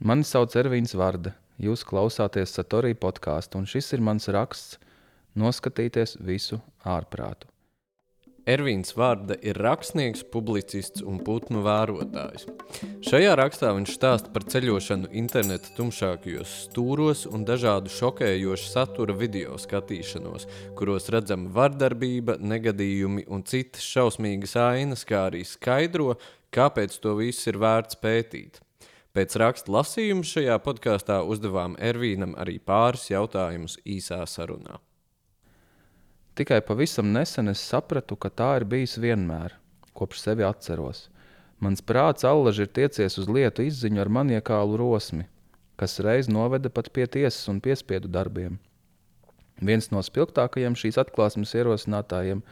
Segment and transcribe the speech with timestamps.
[0.00, 1.34] Mani sauc Ervīns Vārda.
[1.60, 4.78] Jūs klausāties Satorī podkāstu, un šis ir mans raksts
[5.36, 6.56] Noskatīties visu
[6.88, 7.44] ārprātu.
[8.48, 12.46] Ervīns Vārda ir rakstnieks, publicists un putnu vērotājs.
[13.04, 20.48] Šajā rakstā viņš stāsta par ceļošanu interneta tumšākajos stūros un dažādu šokējošu satura video skatīšanos,
[20.80, 26.16] kuros redzama vardarbība, negadījumi un citas šausmīgas ainas, kā arī skaidro,
[26.56, 28.64] kāpēc to visu ir vērts pētīt.
[29.10, 34.78] Pēc raksta lasījuma šajā podkāstā uzdevām Ervīnam arī pāris jautājumus īsā sarunā.
[36.38, 39.56] Tikai pavisam nesen es sapratu, ka tā ir bijis vienmēr,
[39.98, 41.08] kopš sevi atceros.
[41.58, 45.26] Mans prāts allaži ir tiecies uz lietu izziņu ar maniekālu rosmi,
[45.76, 48.60] kas reiz noveda pat pie tiesas un piespiedu darbiem.
[49.60, 52.46] Viens no spilgtākajiem šīs atklāsmes ierosinātājiem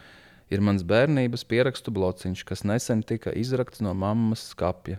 [0.51, 4.99] ir mans bērnības pierakstu blociņš, kas nesen tika izrakts no mammas skapja.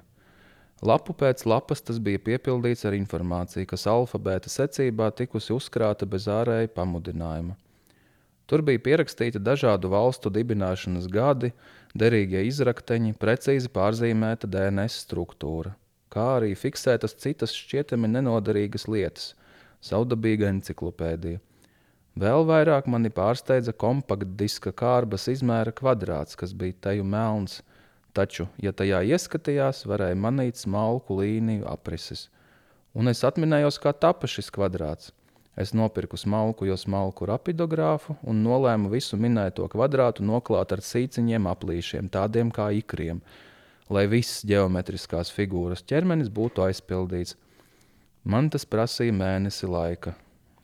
[0.80, 6.72] Lapu pēc lapas tas bija piepildīts ar informāciju, kas alfabēta secībā tikusi uzkrāta bez ārēja
[6.72, 7.58] pamudinājuma.
[8.50, 11.52] Tur bija pierakstīti dažādu valstu dibināšanas gadi,
[11.94, 15.76] derīgie izrakteņi, precīzi pārzīmēta DNS struktūra,
[16.10, 19.34] kā arī fiksētas citas šķietami nenoderīgas lietas,
[19.86, 21.44] saudabīga enciklopēdija.
[22.20, 27.60] Vēl vairāk mani pārsteidza kompaktdiska kārbas izmēra kvadrāts, kas bija teju melns,
[28.14, 32.28] taču, ja tajā ieskatījās, varēja manīt smalku līniju aprises.
[32.98, 35.12] Un es atminējos, kā tapa šis kvadrāts.
[35.60, 42.08] Es nopirku smalku, jo smalku rapidogrāfu un nolēmu visu minēto kvadrātu noklāt ar sīciņiem aplīšiem,
[42.14, 43.20] tādiem kā ikriem,
[43.92, 47.36] lai viss geometriskās figūras ķermenis būtu aizpildīts.
[48.24, 50.16] Man tas prasīja mēnesi laika.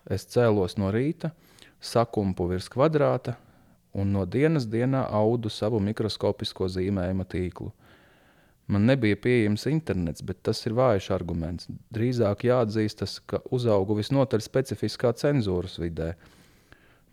[0.05, 1.33] Es cēlos no rīta,
[1.81, 3.35] sakumpu virs kvadrāta,
[3.95, 7.71] un no dienas dienā audu savu mikroskopisko zīmējuma tīklu.
[8.67, 11.67] Man nebija pieejams internets, bet tas ir vājš arguments.
[11.93, 16.15] Drīzāk jāatzīstas, ka uzaugu visnotaļ specifiskā cenzūras vidē.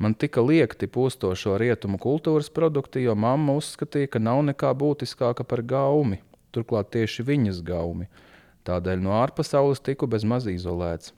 [0.00, 5.60] Man tika liekti pūstošo rietumu kultūras produkti, jo mamma uzskatīja, ka nav nekā būtiskāka par
[5.62, 6.22] gaumi,
[6.56, 8.08] turklāt tieši viņas gaumi.
[8.66, 11.12] Tādēļ no ārpasaules tiku bezmaz izolēts.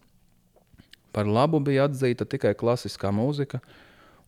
[1.15, 3.63] Par labu bija atzīta tikai klasiskā mūzika,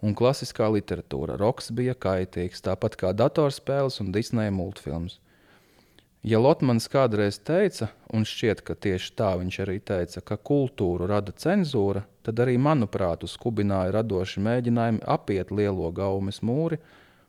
[0.02, 1.38] un klasiskā literatūra.
[1.40, 5.20] Roks bija kaitīgs, tāpat kā datorspēles un Disneja multfilms.
[6.26, 11.30] Ja Lotmans kādreiz teica, un šķiet, ka tieši tā viņš arī teica, ka kultūru rada
[11.30, 16.80] cenzūra, tad arī, manuprāt, skubināja radoši mēģinājumi apiet lielo gaumes mūri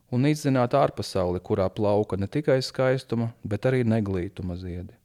[0.10, 4.96] un izzināt ārpasauli, kurā plauka ne tikai skaistuma, bet arī neglītuma ziedi.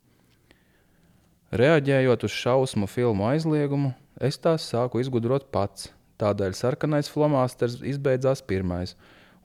[1.52, 5.90] Reaģējot uz šausmu filmu aizliegumu, es tās sāku izgudrot pats,
[6.22, 8.94] Tādēļ sarkanais flomasters izbeidzās pirmais,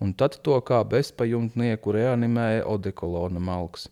[0.03, 3.87] un tad to kā bezpajumtnieku reanimēja odekolona malks.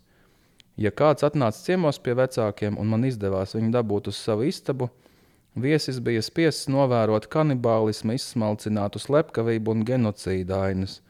[0.76, 4.90] Ja kāds atnāca ciemos pie vecākiem un man izdevās viņu dabūt uz savu istabu,
[5.56, 11.00] viesis bija spiests novērot kanibālismu, izsmalcinātu slepkavību un genocīda ainas.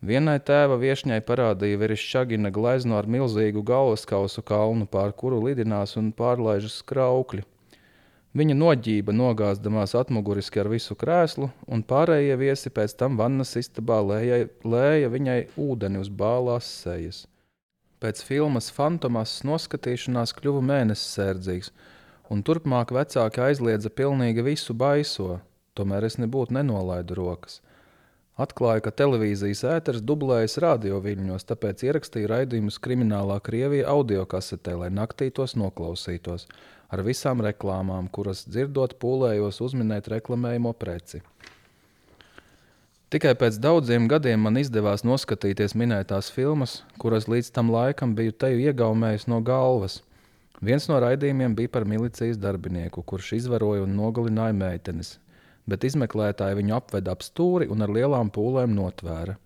[0.00, 6.80] Vienai tēva viesņai parādīja Verišķagina glezno ar milzīgu galvaskausu kalnu, pār kuru lidinās un pārlaižas
[6.88, 7.44] kraukļi.
[8.30, 14.44] Viņa noģība nogāzdamās atmuguriski ar visu krēslu, un pārējie viesi pēc tam vannas istabā lēja,
[14.62, 17.24] lēja viņai ūdeni uz bālās sejas.
[17.98, 21.72] Pēc filmas Fantomas noskatīšanās kļuva mēnesis sērdzīgs,
[22.30, 25.40] un turpmāk vecāki aizliedza pilnīgi visu baiso,
[25.74, 27.58] tomēr es nebūtu nenolaidu rokas.
[28.40, 35.28] Atklāja, ka televīzijas ēteris dublējas radioviļņos, tāpēc ierakstīja raidījumus kriminālā Krievija audio kasetē, lai naktī
[35.34, 36.46] tos noklausītos
[36.90, 41.22] ar visām reklāmām, kuras dzirdot pūlējos uzminēt reklamējumu preci.
[43.10, 48.62] Tikai pēc daudziem gadiem man izdevās noskatīties minētās filmas, kuras līdz tam laikam biju teju
[48.68, 49.98] iegaumējis no galvas.
[50.62, 55.16] Viens no raidījumiem bija par milicijas darbinieku, kurš izvaroja un nogalināja meitenes,
[55.66, 59.38] bet izmeklētāji viņu apveda ap stūri un ar lielām pūlēm notvēra.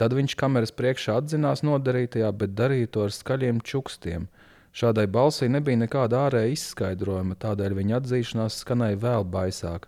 [0.00, 4.28] Tad viņš kameras priekšā atzinās nodarītajā, bet darīja to ar skaļiem čukstiem–
[4.74, 9.86] Šādai balsī nebija nekāda ārēja izskaidrojuma, tādēļ viņa atzīšanās skanēja vēl baisāk.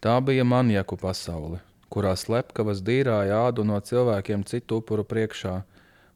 [0.00, 1.58] Tā bija manjaku pasaule,
[1.92, 5.58] kurā slepkavas dīrāja ādu no cilvēkiem citu upuru priekšā,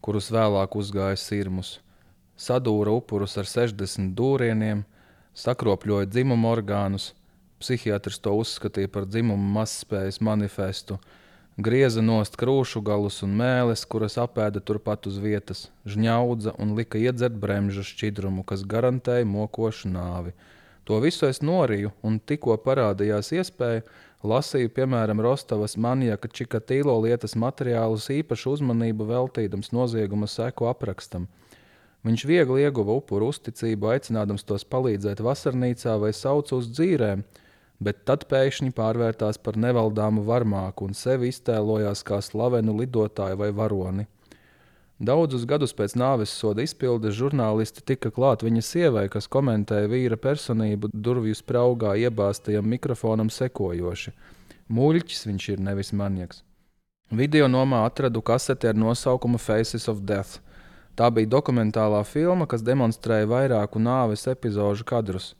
[0.01, 1.75] kurus vēlāk uzgāja sirmus,
[2.41, 4.87] sadūra upurus ar 60 dūrieniem,
[5.37, 7.13] sakropļoja dzimumu orgānus,
[7.61, 10.97] psihiatrs to uzskatīja par dzimumu mazspējas manifestu,
[11.61, 17.37] Grieza nost krūšu galus un mēles, kuras apēda turpat uz vietas, žņaudza un lika iedzert
[17.37, 20.33] bremžu šķidrumu, kas garantēja mokošu nāvi.
[20.89, 23.85] To visu es noriju, un tikko parādījās iespēja,
[24.25, 31.29] lasīju, piemēram, Rostovas manijaka Čikatīlo lietas materiālus īpašu uzmanību veltīdams nozieguma seku aprakstam.
[32.03, 37.29] Viņš viegli ieguva upuru uzticību, aicinādams tos palīdzēt vasarnīcā vai sauc uz dzīvēm,
[37.81, 44.07] bet tad pēkšņi pārvērtās par nevaldāmu varmāku un sevi iztēlojās kā slavenu lidotāju vai varoni.
[45.03, 50.93] Daudzus gadus pēc nāves soda izpildes žurnālisti tika klāt viņa sievai, kas komentēja vīra personību
[50.95, 54.13] durvju spraugā iebāztajam mikrofonam sekojoši:
[54.71, 56.45] Mūļķis viņš ir nevis manieks.
[57.11, 60.39] Video nomā atradu kaseti ar nosaukumu Faces of Death.
[60.97, 65.33] Tā bija dokumentālā filma, kas demonstrēja vairāku nāves epizodu kadrus.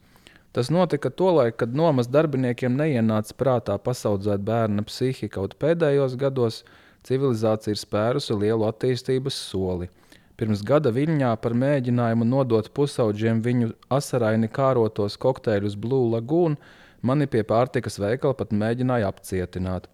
[0.53, 6.61] Tas notika tolaik, kad nomas darbiniekiem neienāca prātā pasaudzēt bērna psihi kaut pēdējos gados,
[7.09, 9.89] civilizācija ir spērusi lielu attīstības soli.
[10.37, 16.59] Pirms gada Viļņā par mēģinājumu nodot pusauģiem viņu asaraini kārotos kokteļus Blue Lagoon
[17.01, 19.89] mani pie pārtikas veikala pat mēģināja apcietināt.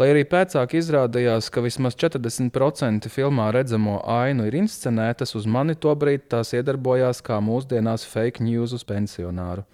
[0.00, 6.22] Lai arī pēcāk izrādījās, ka vismaz 40% filmā redzamo ainu ir inscenētas, uz mani tobrīd
[6.32, 9.66] tās iedarbojās kā mūsdienās fake news uz pensionāru.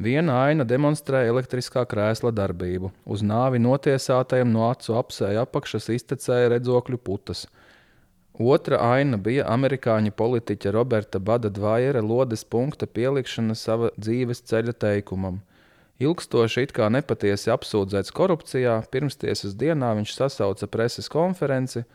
[0.00, 2.88] Viena aina demonstrē elektriskā krēsla darbību.
[3.04, 7.44] Uz nāvi notiesātajam no acu apsēja apakšas iztecēja redzokļu putas.
[8.40, 15.42] Otra aina bija amerikāņu politiķa Roberta Bada Dvaiera lodes punkta pielikšana sava dzīves ceļa teikumam–
[15.96, 21.86] Ilgstoši it kā nepatiesi apsūdzēts korupcijā, pirmstiesas dienā viņš sasauca preses konferenci,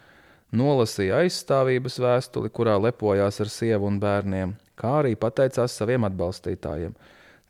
[0.57, 6.97] nolasīja aizstāvības vēstuli, kurā lepojās ar sievu un bērniem, kā arī pateicās saviem atbalstītājiem.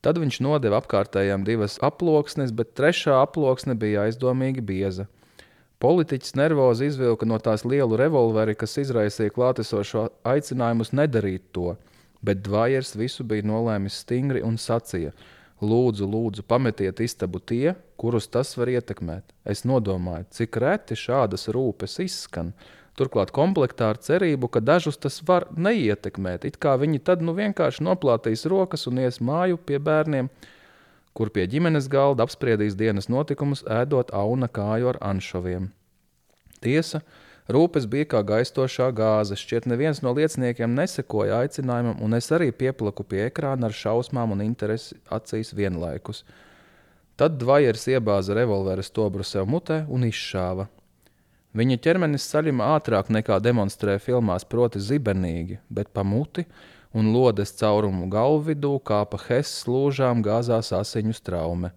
[0.04, 5.08] Tad viņš nodeva apkārtējām divas aploksnes, bet trešā aploksne bija aizdomīgi bieza.
[5.82, 11.78] Politiķis nervozi izvilka no tās lielu revolveri, kas izraisīja klātesošo aicinājumus nedarīt to,
[12.22, 15.14] bet Dvajers visu bija nolēmis stingri un sacīja:
[15.62, 19.28] Lūdzu, lūdzu, pametiet istabu tie, kurus tas var ietekmēt.
[19.46, 22.56] Es nodomāju, cik reti šādas rūpes izskan.
[22.98, 26.48] Turklāt komplektā ar cerību, ka dažus tas var neietekmēt.
[26.50, 30.32] It kā viņi tad nu vienkārši noplātīs rokas un ies māju pie bērniem,
[31.14, 35.70] kur pie ģimenes galda apspriedīs dienas notikumus, ēdot auna kāju ar anšoviem.
[36.62, 37.04] Tiesa,
[37.52, 39.36] Rūpes bija kā gaistošā gāze.
[39.40, 44.44] Šķiet, neviens no lieciniekiem nesekoja aicinājumam, un es arī pieplaku pie ekrāna ar šausmām un
[44.46, 46.24] interesi acīs vienlaikus.
[47.20, 50.70] Tad Dvajers iebāza revolveru stobru sev mutē un izšāva.
[51.58, 56.46] Viņa ķermenis saļima ātrāk nekā demonstrē filmās, proti, zibenīgi, bet pa muti
[56.96, 61.74] un lodes caurumu galvu vidū kāpa hess lūžām gāzās asiņu straume.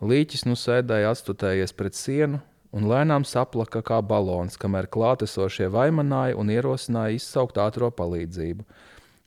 [0.00, 2.40] Līķis nu sēdēja atstutējies pret sienu,
[2.74, 8.66] un lēnām saplaka kā balons, kamēr klātesošie vaimanāja un ierosināja izsaukt ātrā palīdzību.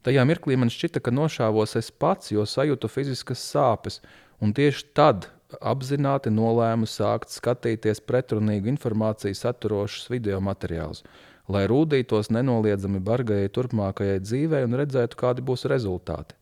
[0.08, 4.02] Tajā mirklī man šķita, ka nošāvos es pats, jo sajūtu fiziskas sāpes,
[4.44, 5.30] un tieši tad
[5.60, 11.04] apzināti nolēmu sākt skatīties pretrunīgu informāciju saturošus video materiālus,
[11.48, 16.37] lai rūdītos nenoliedzami bargajai turpmākajai dzīvei un redzētu, kādi būs rezultāti.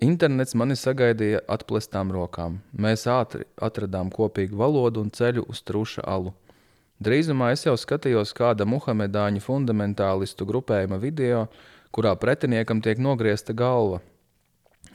[0.00, 2.54] Internets mani sagaidīja atplestām rokām.
[2.72, 6.32] Mēs ātri atradām kopīgu valodu un ceļu uz truša alu.
[7.04, 11.42] Drīzumā es jau skatījos kāda muhamedāņu fundamentālistu grupējuma video,
[11.92, 14.00] kurā pretiniekam tiek nogriezta galva.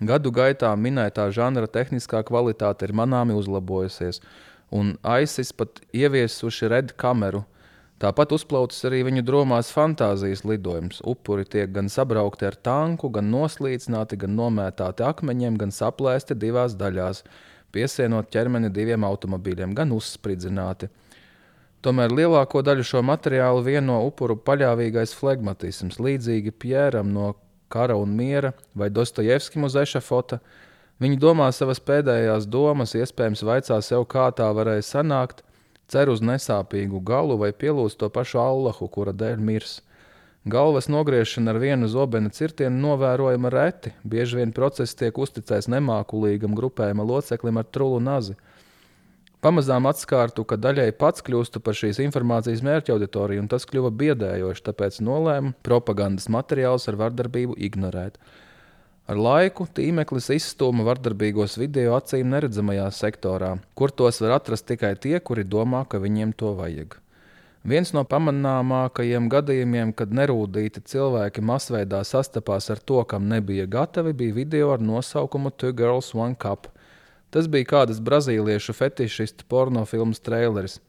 [0.02, 4.24] Gadu gaitā minētā žanra tehniskā kvalitāte ir manāmi uzlabojusies,
[4.74, 7.44] un ISIS pat ieviesuši red kameru,
[7.96, 11.00] Tāpat uzplaucis arī viņu dromās fantāzijas lidojums.
[11.08, 17.24] Upuri tiek gan sabraukti ar tanku, gan noslīcināti, gan nomētāti akmeņiem, gan saplēsti divās daļās,
[17.72, 20.92] piesienot ķermeni diviem automobīļiem, gan uzspridzināti.
[21.86, 27.32] Tomēr lielāko daļu šo materiālu vieno upuru paļāvīgais flegmatisms, līdzīgi Pjēram no
[27.72, 30.42] Kara un Miera vai Dostojevskim uz ešafota.
[31.00, 35.46] Viņi domā savas pēdējās domas, iespējams, vaicā sev, kā tā varēja sanākt,
[35.92, 39.80] cer uz nesāpīgu galu vai pielūdz to pašu Allahu, kura dēļ mirs.
[40.46, 43.96] Galvas nogriešana ar vienu zobena cirtienu novērojama reti.
[44.06, 48.36] Bieži vien process tiek uzticēts nemākulīgam grupējuma loceklim ar trulu nazi.
[49.42, 54.64] Pamazām atskārtu, ka daļai pats kļūstu par šīs informācijas mērķa auditoriju, un tas kļuva biedējoši,
[54.70, 58.18] tāpēc nolēmu propagandas materiālus ar vardarbību ignorēt.
[59.06, 65.20] Ar laiku tīmeklis izstūma vardarbīgos video acīm neredzamajā sektorā, kur tos var atrast tikai tie,
[65.22, 66.96] kuri domā, ka viņiem to vajag.
[67.70, 74.38] Viens no pamanāmākajiem gadījumiem, kad nerūdīti cilvēki masveidā sastapās ar to, kam nebija gatavi, bija
[74.40, 76.72] video ar nosaukumu Two Girls One Cup.
[77.30, 80.80] Tas bija kādas brazīliešu fetišistu pornofilmas traileris.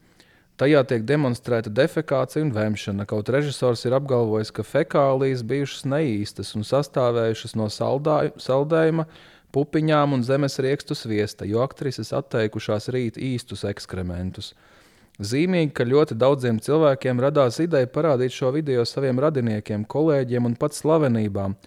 [0.57, 6.65] Tajā tiek demonstrēta defekācija un vemšana, kaut režisors ir apgalvojis, ka fekālijas bijušas neīstas un
[6.65, 9.05] sastāvējušas no saldāju, saldējuma,
[9.53, 14.55] pupiņām un zemes riekstu sviesta, jo aktrises atteikušās rīt īstus ekskrementus.
[15.21, 20.77] Zīmīgi, ka ļoti daudziem cilvēkiem radās ideja parādīt šo video saviem radiniekiem, kolēģiem un pat
[20.77, 21.59] slavenībām,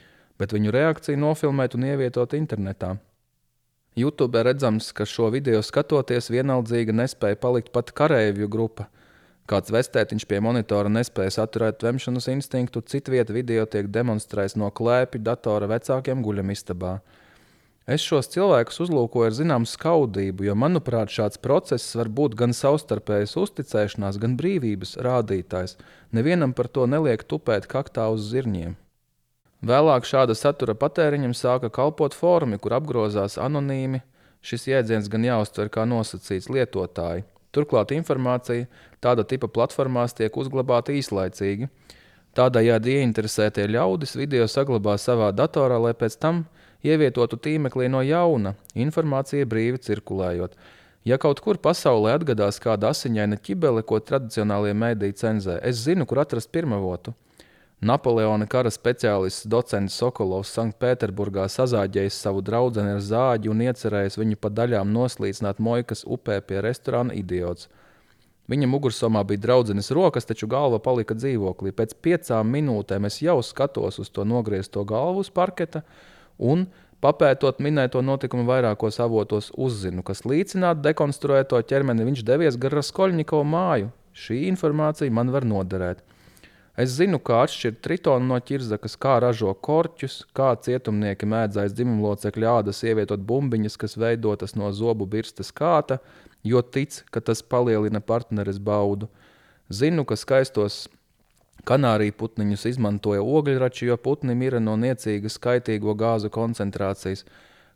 [0.42, 2.96] bet viņu reakciju nofilmēt un ievietot internetā.
[3.98, 8.86] YouTube redzams, ka šo video skatoties vienaldzīgi nespēja palikt pat kareivju grupa.
[9.50, 15.72] Kāds vestētiņš pie monitora nespēja saturēt vemšanas instinktu, citvieta video tiek demonstrēts no klēpja datora
[15.72, 17.00] vecākiem guļamistabā.
[17.90, 23.34] Es šos cilvēkus uzlūkoju ar zināmu skaudību, jo, manuprāt, šāds process var būt gan savstarpējas
[23.42, 25.80] uzticēšanās, gan brīvības rādītājs.
[26.14, 28.78] Nevienam par to neliek tupēt kaktā uz zirņiem.
[29.60, 34.00] Vēlāk šāda satura patēriņam sāka kalpot formi, kur apgrozās anonīmi.
[34.40, 37.26] Šis jēdziens gan jāuztver kā nosacīts lietotāji.
[37.52, 38.70] Turklāt informācija
[39.04, 41.68] tāda tipa platformās tiek uzglabāta īslaicīgi.
[42.40, 46.46] Tādējādi ieinteresētie ļaudis video saglabā savā datorā, lai pēc tam
[46.86, 50.56] ievietotu tīmeklī no jauna, informācija brīvi cirkulējot.
[51.04, 56.24] Ja kaut kur pasaulē atgadās kāda asiņaina ķibele, ko tradicionālie mēdīji cenzē, es zinu, kur
[56.24, 57.16] atrast pirmavotu.
[57.80, 64.52] Napoleona kara speciālists docents Sokolovs Sanktpēterburgā sazāģējis savu draugu ar zāģi un iecerējis viņu pa
[64.52, 67.70] daļām noslīcināt Mojkas upē pie restorāna idiots.
[68.52, 71.72] Viņa mugursomā bija draudzenes rokas, taču galva palika dzīvoklī.
[71.72, 75.86] Pēc piecām minūtēm es jau skatos uz to nogriezto galvu uz parketa,
[76.36, 76.68] un,
[77.00, 83.94] papētot minēto notikumu vairākos avotos, uzzinu, kas līdzināt dekonstruēto ķermeni, viņš devies gar Raskoļņikovu māju.
[84.12, 86.04] Šī informācija man var noderēt.
[86.80, 92.80] Es zinu, kā atšķirt tritonu no ķirzakas, kā ražo korķus, kā cietumnieki mēdzais dzimumlocekļu ādas
[92.88, 95.98] ievietot bumbiņas, kas veidotas no zobu birstas kāta,
[96.48, 99.10] jo tic, ka tas palielina partneres baudu.
[99.70, 100.86] Zinu, ka skaistos
[101.68, 107.26] Kanāriju putniņus izmantoja ogļrači, jo putni mira no niecīgas kaitīgo gāzu koncentrācijas,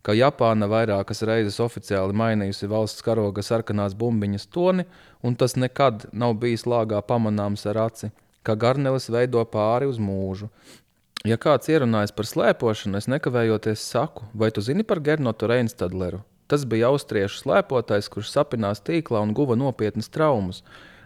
[0.04, 4.88] ka Japāna vairākas reizes oficiāli mainījusi valsts karoga sarkanās bumbiņas toni,
[5.24, 10.50] un tas nekad nav bijis lāgā pamanāms ar aci, ka garnelis veido pāri uz mūžu.
[11.24, 16.20] Ja kāds ierunājas par slēpošanu, es nekavējoties saku, vai tu zini par Gernotu Reinstadleru?
[16.52, 20.60] Tas bija austriešu slēpotājs, kurš sapinās tīklā un guva nopietnas traumas.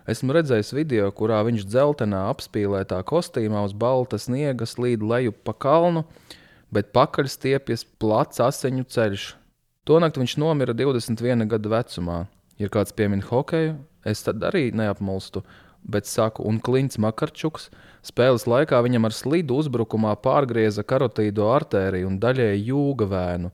[0.09, 6.05] Esmu redzējis video, kurā viņš dzeltenā apspīlētā kostīmā uz balta sniega slīd leju pa kalnu,
[6.73, 9.27] bet pakaļ stiepjas plats asiņu ceļš.
[9.87, 12.23] Tonakt viņš nomira 21 gadu vecumā.
[12.57, 13.77] Ja kāds piemin hokeju,
[14.07, 15.43] es tad arī neapmulstu,
[15.83, 17.69] bet saku, un Klints Makarčuks
[18.05, 23.51] spēles laikā viņam ar slidu uzbrukumā pārgrieza karotīdo artēriju un daļēji jūga vēnu.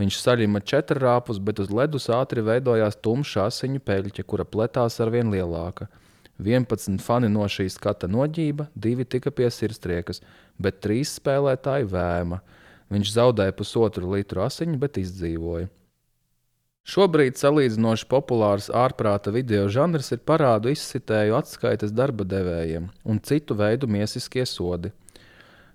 [0.00, 5.28] Viņš saļima četrrāpus, bet uz ledus ātri veidojās tumša asiņu peļķe, kura pletās ar vien
[5.32, 5.90] lielāka.
[6.42, 10.22] 11 fani no šīs skata noģība, divi tika pie sirdstriekas,
[10.58, 12.40] bet trīs spēlētāji vēma.
[12.92, 15.68] Viņš zaudēja pusotru litru asiņu, bet izdzīvoja.
[16.82, 23.86] Šobrīd salīdzinoši populārs ārprāta video žanrs ir parādu izsitēju atskaites darba devējiem un citu veidu
[23.86, 24.90] miesiskie sodi.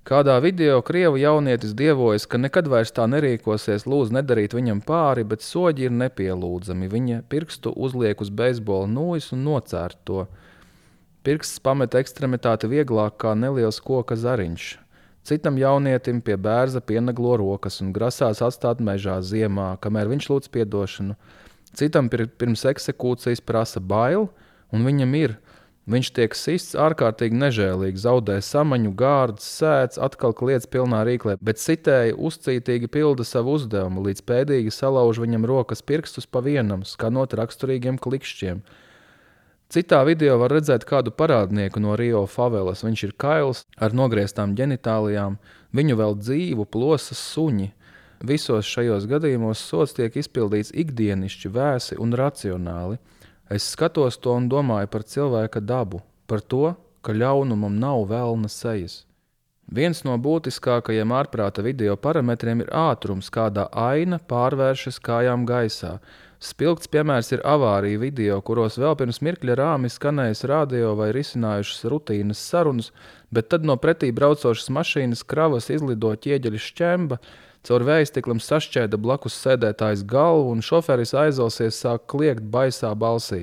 [0.08, 5.44] Kādā video krievu jaunietis dievojas, ka nekad vairs tā nerīkosies, lūdz nedarīt viņam pāri, bet
[5.44, 6.88] soļi ir nepielūdzami.
[6.92, 10.26] Viņa pirkstu uzliek uz beisbola nūjas un nocērt to.
[11.28, 14.70] Pirksts pamet ekstremitāti vieglāk kā neliels koka zariņš.
[15.28, 21.18] Citam jaunietim pie bērza pienaglo rokas un grasās atstāt mežā ziemā, kamēr viņš lūdz atdošanu.
[21.76, 24.30] Citam pirms eksekūcijas prasa bail,
[24.72, 25.36] un viņam ir
[25.88, 32.18] Viņš tiek sists ārkārtīgi nežēlīgi, zaudē samaņu, gārdas, sēdz, atkal kliedz pilnā rīklē, bet sitēji
[32.28, 38.60] uzcītīgi pilda savu uzdevumu, līdz pēdīgi salauž viņam rokas pirkstus pa vienam, skanot raksturīgiem klikšķiem.
[39.68, 42.86] Citā video var redzēt kādu parādnieku no Rio favelas.
[42.88, 45.36] Viņš ir kails ar nogrieztām ģenitālijām,
[45.76, 47.74] viņu vēl dzīvu plosas suņi.
[48.24, 52.98] Visos šajos gadījumos sots tiek izpildīts ikdienišķi, vēsi un racionāli.
[53.52, 56.00] Es skatos to un domāju par cilvēka dabu,
[56.32, 56.72] par to,
[57.04, 59.02] ka ļaunumam nav vēlna sejas.
[59.68, 65.98] Viens no būtiskākajiem ārprāta video parametriem ir ātrums, kādā aina pārvēršas kājām gaisā.
[66.44, 72.44] Spilgts piemērs ir avārija video, kuros vēl pirms mirkļa rāmi skanējis radio vai risinājušas rutīnas
[72.52, 72.92] sarunas,
[73.34, 77.20] bet tad no pretī braucošas mašīnas kravas izlido ķieģeļa šķemba,
[77.68, 83.42] Caur vējstiklam sašķēda blakus sēdētājs galvu, un šoferis aizvelsies sāk kliegt baisā balsī.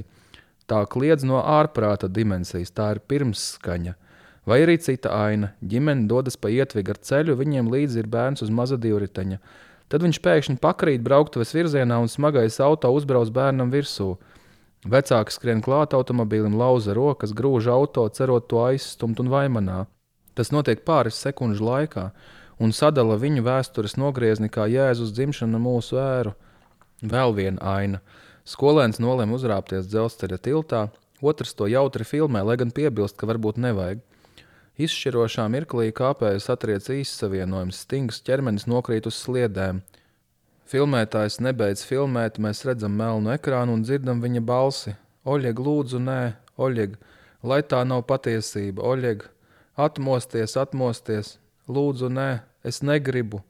[0.65, 3.93] Tā kliedz no ārprāta dimensijas, tā ir pirmsskaņa.
[4.49, 5.53] Vai arī cita aina.
[5.61, 9.41] Ģimene dodas pa ietvigu ar ceļu, viņiem līdzi ir bērns uz maza divriteņa.
[9.93, 14.15] Tad viņš pēkšņi pakrīt brauktuves virzienā un smagais auto uzbrauc bērnam virsū.
[14.85, 19.85] Vecāks skrien klāt automobīlim, lauza rokas, grūž auto, cerot to aizstumt un vaimanā.
[20.35, 22.09] Tas notiek pāris sekundžu laikā
[22.61, 26.35] un sadala viņu vēstures nogriezni kā Jēzus dzimšana mūsu ēru.
[27.05, 28.03] Vēl viena aina.
[28.45, 30.83] Skolēns nolēma uzrāpties dzelzceļa tiltā,
[31.25, 34.03] Otrs to jautri filmē, lai gan piebilst, ka varbūt nevajag.
[34.75, 39.85] Izšķirošā mirklī kāpējas atriec īssavienojums, stingrs ķermenis nokrīt uz sliedēm.
[40.67, 44.97] Filmētājs nebeidz filmēt, mēs redzam melnu ekrānu un dzirdam viņa balsi.
[45.23, 46.23] Oļeg, lūdzu, nē,
[46.59, 46.97] Oļeg,
[47.47, 49.23] lai tā nav patiesība, Oļeg,
[49.79, 51.37] atmosties, atmosties,
[51.71, 52.29] lūdzu, nē,
[52.67, 53.45] es negribu.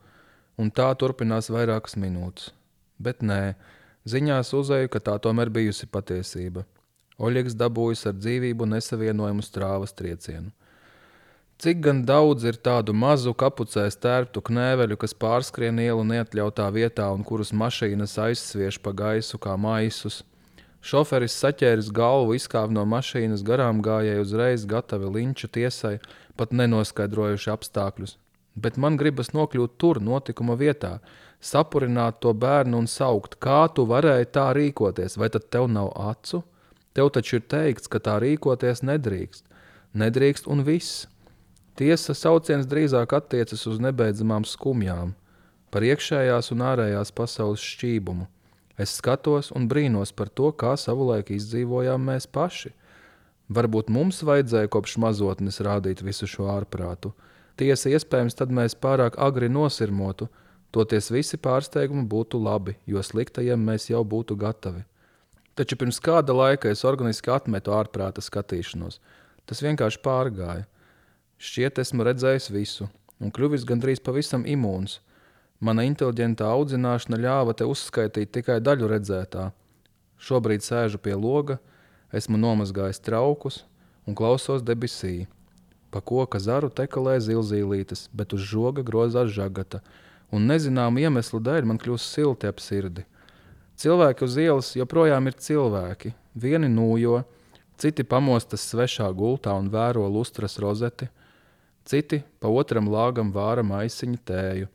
[0.60, 2.50] Un tā turpinās vairākas minūtes.
[3.00, 3.54] Bet nē,
[4.04, 6.66] ziņās uzēju, ka tā tomēr bijusi patiesība.
[7.16, 10.52] Oļegs dabūjis ar dzīvību nesavienojumu strāvas triecienu.
[11.62, 17.22] Cik gan daudz ir tādu mazu kapucē stērptu knēveļu, kas pārskrien ielu neatļautā vietā un
[17.24, 20.24] kurus mašīnas aizsviež pa gaisu kā maisus.
[20.84, 25.94] Šoferis saķēris galvu, izkāpa no mašīnas garām gājēji uzreiz gatavi linču tiesai,
[26.36, 28.18] pat nenoskaidrojuši apstākļus.
[28.54, 30.98] Bet man gribas nokļūt tur, notikuma vietā,
[31.40, 36.42] sapurināt to bērnu un saukt, kā tu varēji tā rīkoties, vai tad tev nav acu?
[36.94, 39.46] Tev taču ir teikts, ka tā rīkoties nedrīkst.
[39.98, 41.06] Nedrīkst un viss.
[41.74, 45.16] Tiesa sauciens drīzāk attiecas uz nebeidzamām skumjām,
[45.74, 48.28] par iekšējās un ārējās pasaules šķībumu.
[48.78, 52.70] Es skatos un brīnos par to, kā savulaik izdzīvojām mēs paši.
[53.54, 57.10] Varbūt mums vajadzēja kopš mazotnes rādīt visu šo ārprātu.
[57.58, 60.26] Tiesa, iespējams, tad mēs pārāk agri nosirmotu,
[60.74, 64.82] toties visi pārsteigumi būtu labi, jo sliktajiem mēs jau būtu gatavi.
[65.54, 68.98] Taču pirms kāda laika es organiski atmetu ārprāta skatīšanos.
[69.46, 70.64] Tas vienkārši pārgāja.
[71.38, 72.88] Šķiet, esmu redzējis visu
[73.22, 74.98] un kļuvis gandrīz pavisam imūns.
[75.64, 79.50] Mana inteliģentā audzināšana ļāva te uzskaitīt tikai daļu redzētā.
[80.20, 81.58] Šobrīd sēžu pie loga,
[82.12, 83.62] esmu nomazgājis traukus
[84.06, 85.26] un klausos debesī.
[85.90, 89.80] Pa koka zaru tekalē zilzīlītes, bet uz žoga grozās žagata,
[90.34, 93.06] un nezināmu iemeslu dēļ man kļūst silti ap sirdi.
[93.78, 96.12] Cilvēki uz ielas joprojām ir cilvēki.
[96.34, 97.22] Vieni nūjo,
[97.78, 101.08] citi pamostas svešā gultā un vēro lustras rozeti,
[101.84, 104.68] Citi pa otram lāgam vāra maisiņu tēju,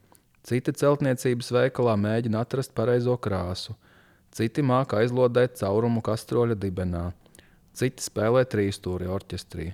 [0.45, 3.73] citi celtniecības veikalā mēģina atrast pareizo krāsu,
[4.29, 7.07] citi māca aizlodēt caurumu kastroļa dibenā,
[7.73, 9.71] citi spēlē trīsstūri orķestrī,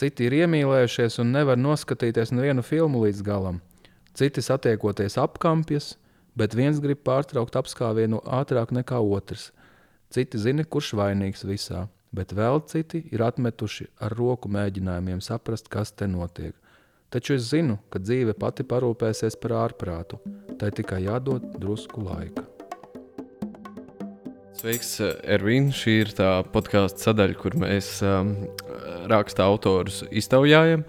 [0.00, 3.60] citi ir iemīlējušies un nevar noskatīties nevienu filmu līdz galam,
[4.16, 5.94] citi satiekoties apkampjas,
[6.32, 9.50] bet viens grib pārtraukt apskāvienu ātrāk nekā otrs.
[10.10, 11.84] Citi zina, kurš vainīgs visā,
[12.16, 16.56] bet vēl citi ir atmetuši ar roku mēģinājumiem saprast, kas te notiek.
[17.10, 20.20] Taču es zinu, ka dzīve pati parūpēsies par ārprātu.
[20.60, 22.44] Tai tikai jādod drusku laika.
[24.60, 24.92] Sveiks,
[25.24, 25.74] Ervīna.
[25.74, 28.34] Šī ir tā podkāstu sadaļa, kur mēs um,
[29.10, 30.84] raksta autorus iztaujājam,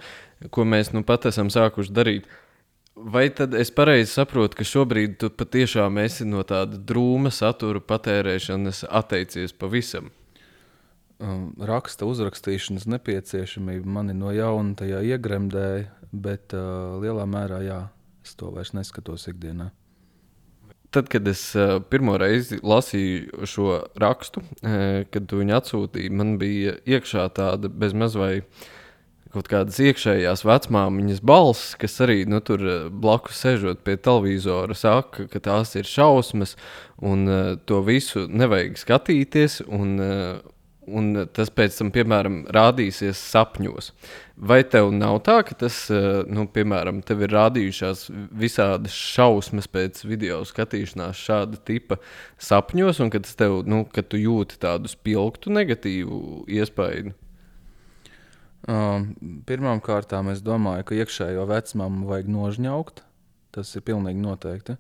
[0.53, 2.29] ko mēs nu pat esam sākuši darīt.
[2.93, 8.83] Vai tad es pareizi saprotu, ka šobrīd tu patiešām esi no tāda drūma satura patērēšanas
[8.91, 10.11] atteicies pavisam?
[11.21, 17.79] Um, raksta uzrakstīšanas nepieciešamība mani no jauna tajā iegremdēja, bet uh, lielā mērā jā,
[18.25, 19.71] es to vairs neskatos ikdienā.
[20.91, 26.35] Tad, kad es uh, pirmo reizi lasīju šo rakstu, uh, kad tu viņu atsūtīji, man
[26.41, 28.33] bija iekšā tāda bezmaz vai
[29.31, 35.39] kaut kādas iekšējās vecmāmiņas balss, kas arī nu, tur blakus sēžot pie televizora, saka, ka
[35.39, 36.57] tās ir šausmas
[36.99, 39.61] un uh, to visu nevajag skatīties.
[39.71, 40.50] Un, uh,
[40.89, 43.91] un tas pēc tam, piemēram, rādīsies sapņos.
[44.41, 50.03] Vai tev nav tā, ka tas, eh, nu, piemēram, tev ir rādījušās visādas šausmas pēc
[50.05, 51.99] video skatīšanās šāda tipa
[52.41, 57.13] sapņos, un ka tas tev, nu, ka tu jūti tādu spilgtu negatīvu iespaidu?
[58.69, 59.15] Um,
[59.45, 63.03] Pirmkārt, es domāju, ka iekšējo vecmāmu vajag nožņaukt.
[63.51, 64.77] Tas ir pilnīgi noteikti.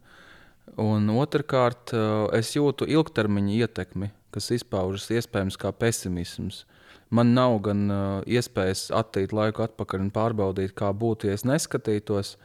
[0.79, 6.63] Un otrkārt, uh, es jūtu ilgtermiņa ietekmi kas izpaužas iespējams kā pesimisms.
[7.11, 12.37] Man nav gan uh, iespējas attīt laiku atpakaļ un pārbaudīt, kā būtu, ja es neskatītos,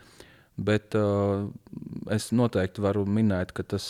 [0.58, 1.46] bet uh,
[2.10, 3.86] es noteikti varu minēt, ka tas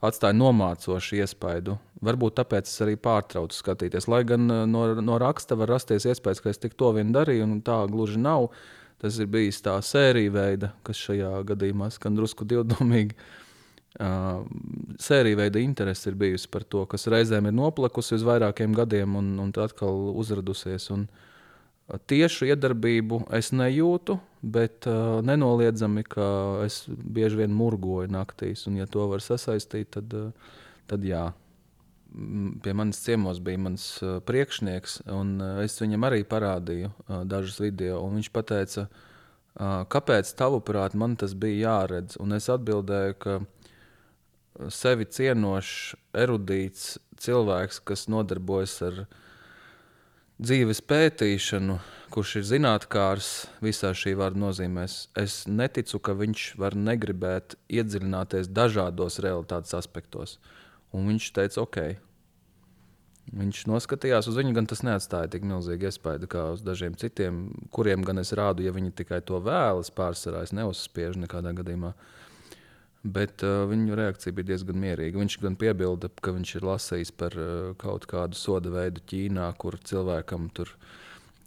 [0.00, 1.76] atstāja nomācošu iespaidu.
[2.00, 4.08] Varbūt tāpēc es arī pārtraucu skatīties.
[4.08, 7.44] Lai gan uh, no, no raksta var rasties iespējas, ka es tik to vien darīju,
[7.44, 8.48] un tā gluži nav.
[9.00, 13.16] Tas ir bijis tā sērija veida, kas šajā gadījumā skan drusku divdomīgi.
[13.16, 13.39] Uh,
[14.00, 14.46] Uh,
[14.96, 19.34] sērija veida interese ir bijusi par to, kas reizēm ir noplekusi uz vairākiem gadiem un,
[19.42, 20.86] un atkal uzradusies.
[20.94, 21.04] Un,
[22.08, 26.24] tiešu iedarbību es nejūtu, bet uh, nenoliedzami, ka
[26.64, 28.64] es bieži vien murgoju naktīs.
[28.70, 30.56] Un, ja to var sasaistīt, tad, uh,
[30.90, 31.26] tad jā.
[32.10, 37.60] Pie manis ciemos bija mans uh, priekšnieks, un uh, es viņam arī parādīju uh, dažus
[37.62, 38.00] video.
[38.16, 38.88] Viņš teica,
[39.60, 42.16] kāpēc tavuprāt man tas bija jāredz?
[42.22, 43.40] Un es atbildēju, ka
[44.68, 49.00] sevi cienošs, erudīts cilvēks, kas nodarbojas ar
[50.40, 51.78] dzīves pētīšanu,
[52.10, 53.30] kurš ir zinātnēkārs
[53.64, 60.38] visā šī vārda nozīmēs, es neticu, ka viņš var negribēt iedziļināties dažādos realitātes aspektos.
[60.96, 61.82] Un viņš teica, ok.
[63.30, 68.02] Viņš noskatījās uz viņu, gan tas neatstāja tik milzīgu iespaidu kā uz dažiem citiem, kuriem
[68.02, 71.92] gan es rādu, ja viņi tikai to vēlas, pārsvarā es neuzspiežu nekādā gadījumā.
[73.00, 75.16] Bet uh, viņu reakcija bija diezgan mierīga.
[75.22, 79.78] Viņš gan piebilda, ka viņš ir lasījis par uh, kaut kādu soda veidu Ķīnā, kur
[79.88, 80.74] cilvēkam tur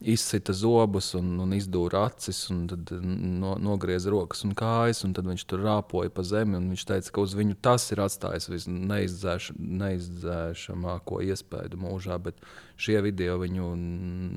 [0.04, 5.30] izsita zobus un, un izdūra acis, un tad no, nogrieza rokas un kājas, un tad
[5.30, 6.58] viņš tur rāpoja pa zemi.
[6.58, 9.52] Viņš teica, ka uz viņu tas ir atstājis visneizdzēš,
[9.84, 12.42] neizdzēšamāko iespēju mūžā, bet
[12.82, 13.70] šie video viņu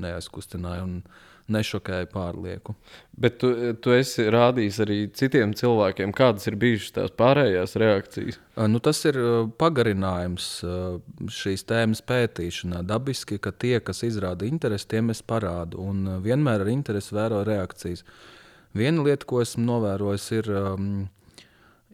[0.05, 0.85] neaizkustināja.
[0.85, 1.01] Un,
[1.53, 2.75] nešokēja pārlieku.
[3.17, 8.41] Bet tu, tu esi rādījis arī citiem cilvēkiem, kādas ir bijušas tās pārējās reakcijas.
[8.73, 9.19] Nu, tas ir
[9.61, 10.49] pagarinājums
[11.39, 12.83] šīs tēmas pētīšanā.
[12.89, 18.05] Dabiski, ka tie, kas izrāda interesi, tiem es parādu un vienmēr ar interesi vēro reakcijas.
[18.77, 20.51] Viena lieta, ko esmu novērojis, ir,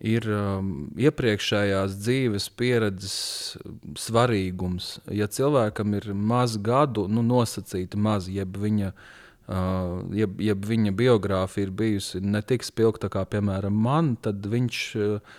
[0.03, 0.29] ir
[1.07, 3.17] iepriekšējās dzīves pieredzes
[4.03, 4.97] svarīgums.
[5.15, 9.21] Ja cilvēkam ir maz gadu, nu, nosacīti maz, jeb viņa viņa
[9.53, 14.79] Uh, ja, ja viņa biogrāfija ir bijusi ne tik spilgta kā, piemēram, man, tad viņš
[14.97, 15.35] uh,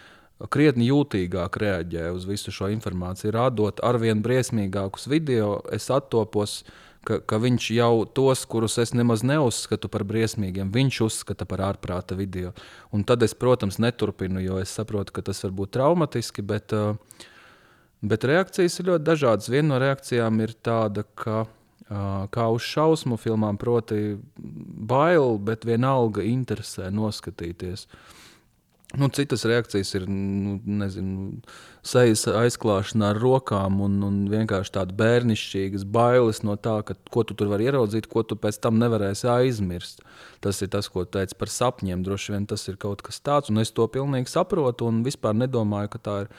[0.54, 3.32] krietni jūtīgāk reaģē uz visu šo informāciju.
[3.34, 6.60] Radot arvien briesmīgākus video, es attopos,
[7.08, 12.18] ka, ka viņš jau tos, kurus es nemaz neuzskatu par briesmīgiem, viņš uzskata par ārprāta
[12.20, 12.54] video.
[12.94, 16.46] Un tad es, protams, neturpinu, jo es saprotu, ka tas var būt traumatiski.
[16.54, 17.26] Bet, uh,
[18.06, 19.50] bet reakcijas ir ļoti dažādas.
[19.50, 21.46] Viena no reakcijām ir tāda, ka
[21.90, 27.88] kā uz šausmu filmām, proti, bail, bet vienalga interesē noskatīties.
[28.94, 31.40] Nu, citas reakcijas ir nu, nezinu,
[31.82, 37.34] sejas aizklāšana ar rokām un, un vienkārši tādas bērnišķīgas bailes no tā, ka, ko tu
[37.34, 40.06] tur vari ieraudzīt, ko tu pēc tam nevarēsi aizmirst.
[40.46, 42.04] Tas ir tas, ko teica par sapņiem.
[42.06, 45.96] Droši vien tas ir kaut kas tāds, un es to pilnīgi saprotu un vispār nedomāju,
[45.96, 46.32] ka tā ir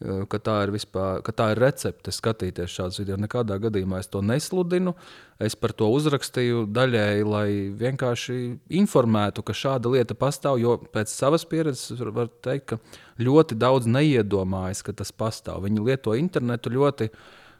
[0.00, 3.16] ka tā ir, vispār, ka tā ir recepte skatīties šādus video.
[3.20, 4.92] Nekādā gadījumā es to nesludinu.
[5.40, 7.48] Es par to uzrakstīju daļēji, lai
[7.80, 8.36] vienkārši
[8.82, 10.60] informētu, ka šāda lieta pastāv.
[10.60, 15.64] Jo pēc savas pieredzes var teikt, ka ļoti daudz neiedomājas, ka tas pastāv.
[15.64, 17.10] Viņi lieto internetu ļoti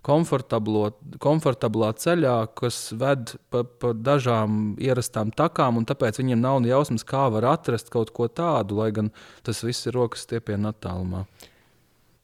[0.07, 7.27] komfortablā ceļā, kas ved pa, pa dažām ierastām takām, un tāpēc viņiem nav jausmas, kā
[7.33, 9.11] var atrast kaut ko tādu, lai gan
[9.43, 11.25] tas viss ir rokas stiepienā attālumā.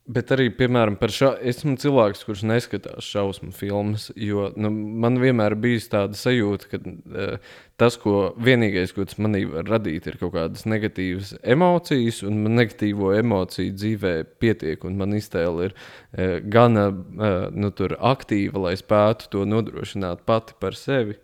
[0.02, 4.08] Bet arī, piemēram, par šo esmu cilvēks, kurš neskatās šausmu filmas.
[4.18, 9.44] Jo nu, man vienmēr bija tāda sajūta, ka uh, tas, ko vienīgais, ko tas manī
[9.46, 14.12] var radīt, ir kaut kādas negatīvas emocijas, un man negatīvo emociju dzīvē
[14.42, 14.82] pietiek.
[14.90, 21.14] Man iztēle ir uh, gana uh, nu, aktīva, lai spētu to nodrošināt pati par sevi.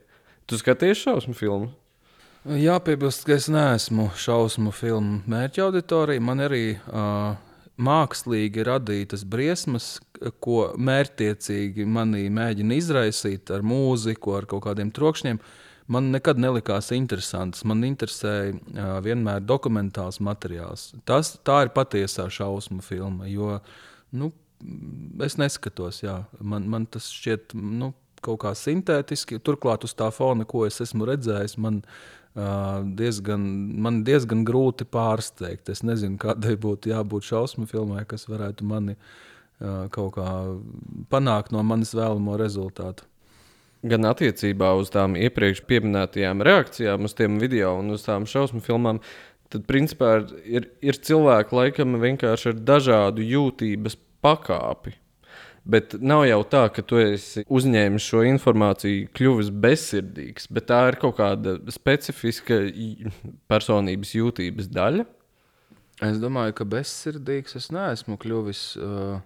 [0.46, 1.72] Tu skaties šausmu filmu?
[2.46, 6.22] Jāpiebilst, ka es neesmu šausmu filmu mērķa auditorija.
[6.22, 7.34] Man arī uh,
[7.78, 9.98] mākslīgi radītas briesmas,
[10.42, 15.38] ko mērķiecīgi manī mēģina izraisīt ar mūziku, ar kaut kādiem trokšņiem,
[15.94, 17.62] man nekad nelikās interesants.
[17.68, 20.90] Man interesēja uh, vienmēr dokumentāls materiāls.
[21.08, 23.30] Tas, tā ir patiesā šausmu filma.
[23.30, 23.60] Jo,
[24.10, 24.32] nu,
[25.24, 26.20] es neskatos, jā.
[26.40, 27.92] man, man tas šķiet nu,
[28.24, 29.38] kaut kā sintētiski.
[29.46, 33.44] Turklāt uz tā fona, ko es esmu redzējis, man ir diezgan,
[33.82, 35.70] man diezgan grūti pārsteigt.
[35.72, 38.98] Es nezinu, kādai būtu jābūt šausmu filmai, kas varētu mani
[39.90, 40.28] kaut kā
[41.10, 43.06] panākt no manis vēlamo rezultātu.
[43.88, 48.98] Gan attiecībā uz tām iepriekš minētajām reakcijām, uz tiem video un uz tām šausmu filmām,
[49.50, 54.96] tad principā ir, ir cilvēki laikam vienkārši ar dažādu jūtības pakāpi.
[55.68, 60.96] Bet nav jau tā, ka tu esi uzņēmis šo informāciju, kļuvis bezsirdīgs, bet tā ir
[61.02, 62.62] kaut kāda specifiska
[63.52, 65.04] personības jūtības daļa.
[66.08, 68.62] Es domāju, ka bezsirdīgs es neesmu kļuvis.
[68.80, 69.18] Uh...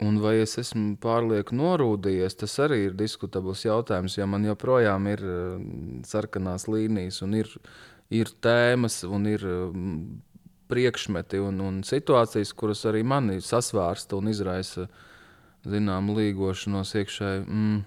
[0.00, 4.14] Un vai es esmu pārlieku norūdījies, tas arī ir diskutabls jautājums.
[4.16, 5.58] Jo man joprojām ir uh,
[6.08, 7.50] sarkanās līnijas, un ir,
[8.08, 9.44] ir tēmas, un ir
[10.70, 14.86] priekšmeti un, un situācijas, kuras arī mani sasvērsta un izraisa
[15.68, 17.46] zināmu līgošanos iekšēji.
[17.46, 17.80] Mm.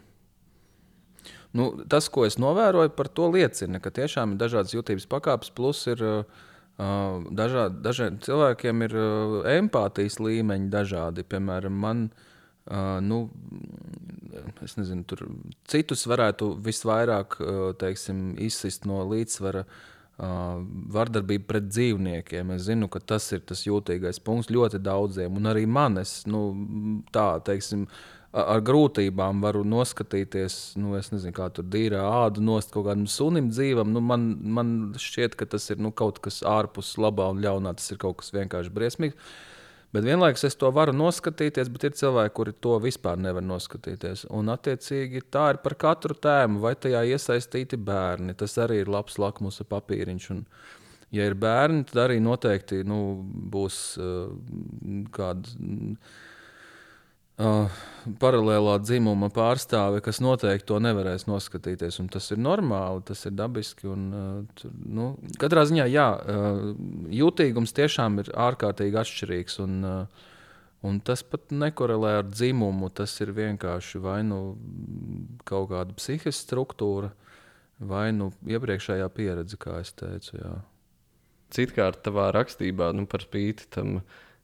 [1.54, 5.84] Nu, tas, ko es novēroju, par to liecina, ka tiešām ir dažādas jūtības pakāpes, plus
[5.92, 6.44] ir uh,
[7.30, 11.26] dažādi, dažiem cilvēkiem ir uh, empātijas līmeņi dažādi.
[11.30, 12.08] Piemēram, man.
[12.64, 13.26] Uh, nu,
[14.64, 15.26] es nezinu, tur
[15.68, 22.52] citus varētu visvairāk uh, teiksim, izsist no līdzsvara uh, Uh, vardarbība pret dzīvniekiem.
[22.54, 25.40] Es zinu, ka tas ir tas jūtīgais punkts ļoti daudziem.
[25.40, 26.52] Un arī man, es, nu,
[27.14, 27.88] tā teiksim,
[28.34, 33.50] ar grūtībām varu noskatīties, nu, es nezinu, kā tur dīrā ādu nost kaut kādam sunim
[33.50, 33.90] dzīvam.
[33.94, 37.74] Nu, man, man šķiet, ka tas ir nu, kaut kas ārpus labā un ļaunā.
[37.80, 39.34] Tas ir kaut kas vienkārši briesmīgs.
[39.94, 44.26] Bet vienlaikus es to varu noskatīties, bet ir cilvēki, kuri to vispār nevar noskatīties.
[44.34, 48.34] Un, attiecīgi, tā ir par katru tēmu, vai tajā iesaistīti bērni.
[48.40, 50.30] Tas arī ir labs lakmus papīriņš.
[50.34, 50.42] Un,
[51.14, 53.00] ja ir bērni, tad arī noteikti nu,
[53.54, 54.34] būs uh,
[55.14, 55.54] kāda.
[57.34, 57.66] Uh,
[58.22, 61.98] paralēlā dzimuma pārstāve, kas noteikti to nevarēs noskatīties.
[62.14, 63.88] Tas ir normāli, tas ir dabiski.
[63.90, 65.08] Un, uh, tur, nu,
[65.42, 66.68] katrā ziņā, jā, uh,
[67.10, 69.58] jūtīgums tiešām ir ārkārtīgi atšķirīgs.
[69.66, 70.28] Un, uh,
[70.86, 72.92] un tas pat nekorelē ar dzimumu.
[72.94, 74.42] Tas ir vienkārši vai nu
[75.50, 77.10] kaut kāda psihiska struktūra,
[77.82, 80.36] vai nu iepriekšējā pieredze, kā es teicu.
[80.38, 80.54] Jā.
[81.54, 84.04] Citkārt, tavā rakstībā, nu, par spīti tam.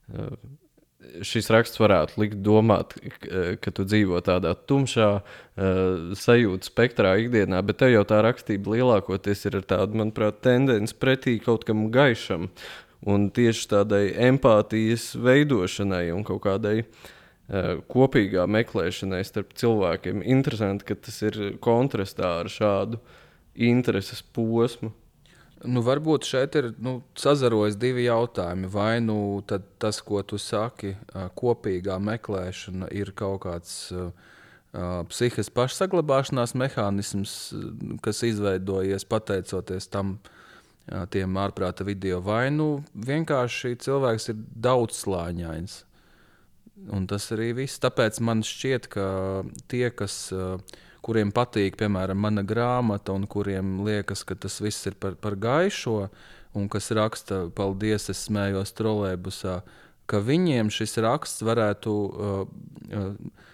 [0.09, 0.33] Uh,
[1.25, 2.95] šis raksts varētu likt domāt,
[3.63, 5.23] ka tu dzīvo tādā tumšā uh,
[6.19, 11.65] sajūta spektrā ikdienā, bet tev jau tā rakstība lielākoties ir tāda, manuprāt, tendence pretī kaut
[11.67, 12.49] kam gaišam.
[13.07, 20.25] Un tieši tādai empātijas veidošanai un kaut kādai uh, kopīgā meklēšanai starp cilvēkiem.
[20.27, 22.99] Interesanti, ka tas ir kontrastā ar šādu
[23.55, 24.91] intereses posmu.
[25.67, 28.69] Nu, varbūt šeit ir nu, sazarojas divi jautājumi.
[28.71, 30.93] Vai nu tas, ko tu saki,
[31.35, 34.11] kopīgā meklēšana ir kaut kāds uh,
[35.11, 37.35] psihiskās pašsaglabāšanās mehānisms,
[38.05, 45.81] kas izveidojies pateicoties tam, uh, tiem ārprāta video, vai nu vienkārši cilvēks ir daudzslāņains.
[46.95, 47.81] Un tas arī viss.
[47.83, 49.09] Tāpēc man šķiet, ka
[49.67, 50.55] tie, kas uh,
[51.05, 56.09] kuriem patīk, piemēram, mana grāmata, un kuriem liekas, ka tas viss ir par, par gaišo,
[56.57, 59.59] un kas raksta, paldies, es smējos trolēbusā,
[60.09, 62.41] ka viņiem šis raksts varētu uh,
[62.89, 63.45] uh,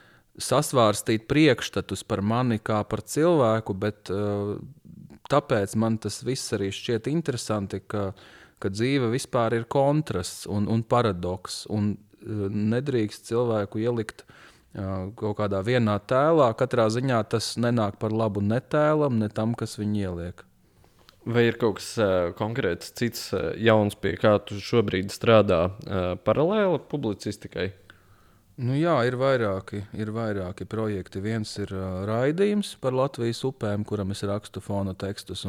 [0.41, 4.55] sasvārstīt priekšstatus par mani kā par cilvēku, bet uh,
[5.31, 8.09] tāpēc man tas viss arī šķiet interesanti, ka,
[8.59, 14.41] ka dzīve vispār ir kontrasts un, un paradoks, un uh, nedrīkst cilvēku ielikt uh,
[14.75, 16.49] kaut kādā vienā tēlā.
[16.59, 20.43] Katrā ziņā tas nenāk par labu ne tēlam, ne tam, kas viņu ieliek.
[21.25, 26.11] Vai ir kaut kas uh, konkrēts, cits uh, jauns, pie kā tu šobrīd strādā uh,
[26.21, 27.71] paralēli publicistikai?
[28.61, 31.23] Nu, jā, ir vairāki, ir vairāki projekti.
[31.25, 35.47] Viens ir uh, raidījums par Latvijas upēm, kuram es rakstu fona tekstus.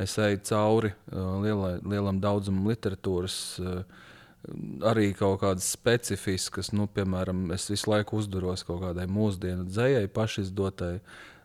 [0.00, 3.82] Es eju cauri uh, lielai, lielam daudzumam literatūras uh,
[4.88, 10.96] arī kaut kādas specifiskas, nu, piemēram, es visu laiku uzduros kaut kādai mūsdienu dzējai, pašizdotai,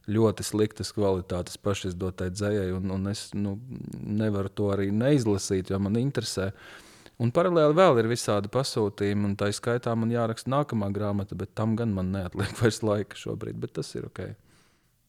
[0.08, 3.58] ļoti sliktas kvalitātes pašizdotai dzējai, un, un es nu,
[4.02, 6.52] nevaru to arī neizlasīt, jo man interesē.
[7.22, 11.76] Un paralēli vēl ir visādi pasūtījumi, un tā skaitā man jāraksta nākamā grāmata, bet tam
[11.78, 14.30] gan man neatliek vairs laika šobrīd, bet tas ir ok.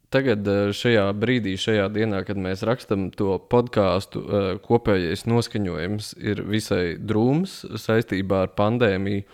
[0.08, 6.40] Tagad, eh, šajā brīdī, šajā dienā, kad mēs rakstām to podkāstu, eh, kopējais noskaņojums ir
[6.48, 9.24] visai drūms saistībā ar pandēmiju.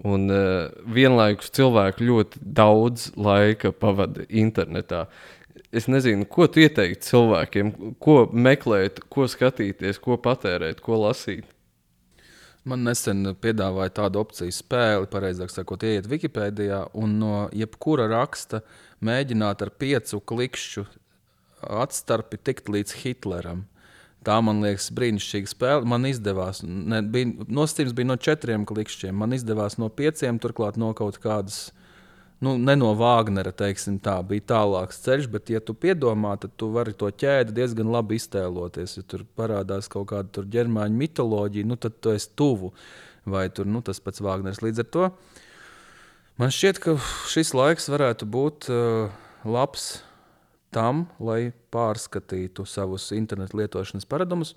[0.00, 5.02] Un uh, vienlaikus cilvēki ļoti daudz laika pavada internetā.
[5.76, 11.44] Es nezinu, ko tu ieteiktu cilvēkiem, ko meklēt, ko skatīties, ko patērēt, ko lasīt.
[12.64, 18.60] Man nesen piedāvāja tādu opciju spēli, pareizāk sakot, ieiet Wikipēdijā un no jebkura raksta
[19.04, 20.86] mēģināt ar piecu klikšķu
[21.80, 23.66] atstarpi tikt līdz Hitleram.
[24.24, 25.88] Tā man liekas brīnišķīga spēle.
[25.88, 29.16] Man izdevās, ne, bija, nostājums bija no četriem klikšķiem.
[29.16, 31.70] Man izdevās no pieciem, turklāt no kaut kādas
[32.44, 36.70] nu, ne no Vāgnera, teiksim, tā bija tālāks ceļš, bet, ja tu piedomā, tad tu
[36.72, 38.98] vari to ķēdi diezgan labi iztēloties.
[39.00, 42.72] Ja tur parādās kaut kāda ģermāņu mitoloģija, nu, tad tu esi tuvu.
[43.28, 45.08] Vai tur nu, tas pats Vāgners līdz ar to.
[46.40, 46.94] Man šķiet, ka
[47.28, 49.10] šis laiks varētu būt uh,
[49.44, 49.98] labs
[50.72, 54.54] tam, lai pārskatītu savus internetu lietošanas paradumus.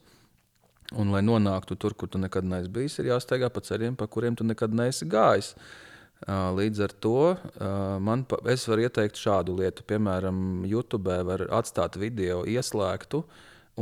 [0.95, 4.39] Un, lai nonāktu tur, kur tu nekad neesi bijis, ir jāsteigā pa ceļiem, pa kuriem
[4.39, 5.51] tu nekad neesi gājis.
[6.23, 7.17] Uh, Līdz ar to
[7.99, 8.23] man,
[8.55, 9.83] es varu ieteikt šādu lietu.
[9.83, 13.25] Piemēram, YouTube var atstāt video ieslēgtu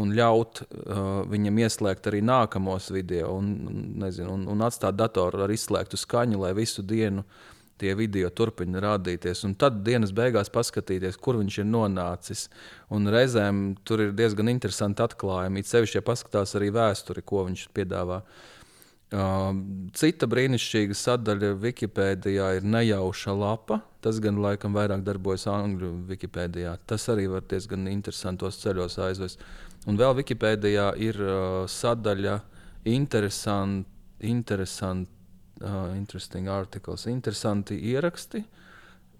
[0.02, 3.56] un ļaut uh, viņam ieslēgt arī nākamos video, un,
[4.02, 7.30] nezinu, un, un atstāt datoru ar izslēgtu skaņu, lai visu dienu
[7.82, 9.44] tie video turpina rādīties.
[9.48, 12.48] Un tad dienas beigās paskatīties, kur viņš ir nonācis.
[12.94, 15.63] Un reizēm tur ir diezgan interesanti atklājumi.
[15.63, 18.22] It sevišķi, ja paskatās arī vēsturi, ko viņš piedāvā.
[18.22, 18.60] Uh,
[19.12, 23.82] Cita brīnišķīga sadaļa Wikipēdijā ir nejauša lapa.
[24.02, 26.78] Tas gan laikam vairāk darbojas angļu Wikipēdijā.
[26.88, 29.44] Tas arī var diezgan interesantos ceļos aizvest.
[29.91, 32.38] Un vēl Wikipēdijā ir uh, sadaļa
[32.88, 33.89] interesanti,
[34.32, 35.12] interesanti,
[35.62, 38.43] uh, interesting articles, interesanti ieraksti.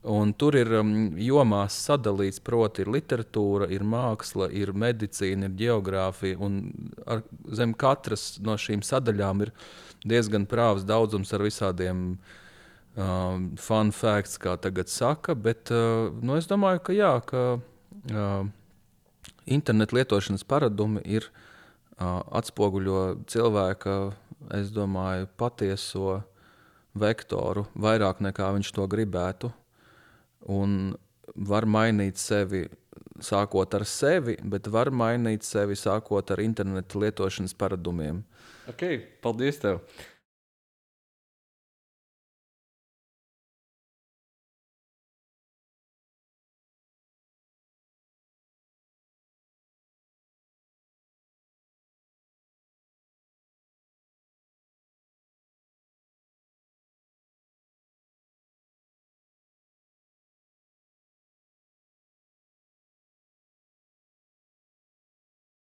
[0.02, 6.50] Un tur ir um, jomās sadalīts, proti, ir literatūra, ir māksla, ir medicīna, ir geogrāfija.
[7.06, 7.22] Ar,
[7.54, 9.52] zem katras no šīm sadaļām ir
[10.02, 12.02] diezgan prāvs daudzums ar visādiem
[12.98, 15.38] um, fun facts, kā tagad saka.
[15.38, 18.50] Bet uh, nu, es domāju, ka jā, ka uh,
[19.46, 24.00] internetu lietošanas paradumi ir uh, atspoguļo cilvēka,
[24.58, 26.24] es domāju, patieso
[26.98, 29.52] vektoru vairāk nekā viņš to gribētu
[30.52, 30.94] un
[31.36, 32.66] var mainīt sevi
[33.22, 38.24] sākot ar sevi, bet var mainīt sevi sākot ar internetu lietošanas paradumiem.
[38.72, 38.84] Ok,
[39.24, 39.82] paldies tev!